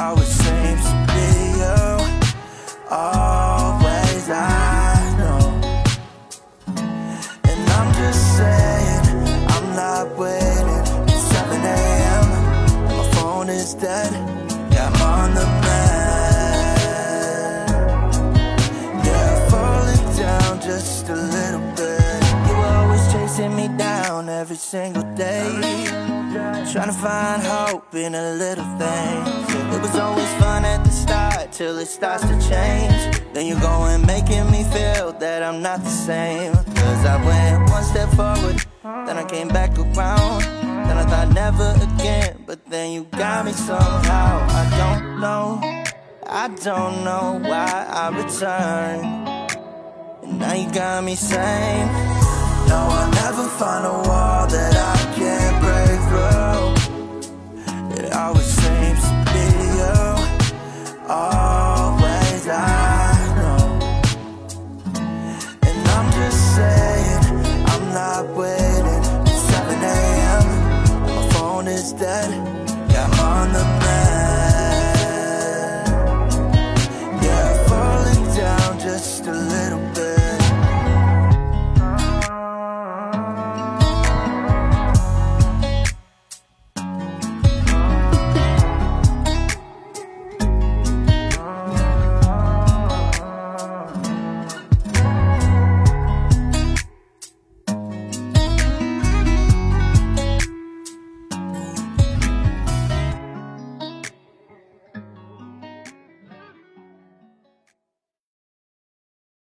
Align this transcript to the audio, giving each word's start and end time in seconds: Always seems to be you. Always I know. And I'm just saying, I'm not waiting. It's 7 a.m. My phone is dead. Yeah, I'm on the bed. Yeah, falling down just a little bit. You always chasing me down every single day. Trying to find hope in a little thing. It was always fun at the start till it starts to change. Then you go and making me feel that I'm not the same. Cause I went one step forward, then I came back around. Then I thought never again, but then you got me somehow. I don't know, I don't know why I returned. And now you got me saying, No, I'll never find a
Always 0.00 0.28
seems 0.28 0.84
to 0.90 0.96
be 1.12 1.28
you. 1.60 1.80
Always 2.90 4.30
I 4.30 4.34
know. 5.18 5.40
And 7.44 7.70
I'm 7.78 7.90
just 8.00 8.22
saying, 8.38 9.04
I'm 9.54 9.66
not 9.76 10.06
waiting. 10.16 10.84
It's 11.04 11.24
7 11.36 11.60
a.m. 11.60 12.26
My 12.96 13.04
phone 13.12 13.50
is 13.50 13.74
dead. 13.74 14.12
Yeah, 14.72 14.88
I'm 14.88 15.02
on 15.02 15.34
the 15.34 15.44
bed. 15.66 17.68
Yeah, 19.04 19.48
falling 19.50 20.06
down 20.16 20.60
just 20.62 21.10
a 21.10 21.14
little 21.14 21.60
bit. 21.76 22.24
You 22.48 22.54
always 22.54 23.04
chasing 23.12 23.54
me 23.54 23.68
down 23.76 23.89
every 24.28 24.56
single 24.56 25.02
day. 25.14 25.48
Trying 26.72 26.86
to 26.86 26.92
find 26.92 27.42
hope 27.42 27.94
in 27.94 28.14
a 28.14 28.34
little 28.34 28.64
thing. 28.78 29.16
It 29.74 29.80
was 29.80 29.96
always 29.96 30.32
fun 30.34 30.64
at 30.64 30.84
the 30.84 30.90
start 30.90 31.52
till 31.52 31.78
it 31.78 31.86
starts 31.86 32.22
to 32.22 32.36
change. 32.48 33.18
Then 33.32 33.46
you 33.46 33.58
go 33.60 33.84
and 33.84 34.06
making 34.06 34.50
me 34.50 34.64
feel 34.64 35.12
that 35.18 35.42
I'm 35.42 35.62
not 35.62 35.82
the 35.82 35.90
same. 35.90 36.52
Cause 36.52 37.04
I 37.06 37.16
went 37.24 37.70
one 37.70 37.84
step 37.84 38.08
forward, 38.10 38.64
then 38.82 39.16
I 39.16 39.24
came 39.24 39.48
back 39.48 39.78
around. 39.78 40.42
Then 40.42 40.96
I 40.98 41.04
thought 41.04 41.32
never 41.32 41.74
again, 41.88 42.44
but 42.46 42.64
then 42.66 42.92
you 42.92 43.04
got 43.04 43.44
me 43.44 43.52
somehow. 43.52 44.46
I 44.60 44.64
don't 44.80 45.20
know, 45.20 45.60
I 46.26 46.48
don't 46.48 47.04
know 47.04 47.40
why 47.42 47.86
I 47.88 48.08
returned. 48.10 49.04
And 50.22 50.38
now 50.38 50.54
you 50.54 50.70
got 50.72 51.04
me 51.04 51.14
saying, 51.14 51.86
No, 52.68 52.78
I'll 52.90 53.10
never 53.10 53.48
find 53.48 53.86
a 53.86 53.99